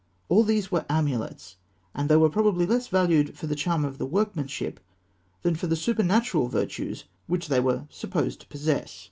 All 0.29 0.41
these 0.43 0.71
were 0.71 0.83
amulets; 0.89 1.57
and 1.93 2.09
they 2.09 2.15
were 2.17 2.27
probably 2.27 2.65
less 2.65 2.87
valued 2.87 3.37
for 3.37 3.45
the 3.45 3.53
charm 3.53 3.85
of 3.85 3.99
the 3.99 4.05
workmanship 4.07 4.79
than 5.43 5.53
for 5.53 5.67
the 5.67 5.75
supernatural 5.75 6.47
virtues 6.47 7.03
which 7.27 7.49
they 7.49 7.59
were 7.59 7.83
supposed 7.91 8.41
to 8.41 8.47
possess. 8.47 8.99